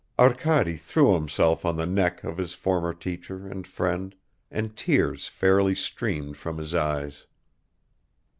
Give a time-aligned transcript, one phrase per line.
[0.17, 4.15] Arkady threw himself on the neck of his former teacher and friend,
[4.49, 7.27] and tears fairly streamed from his eyes.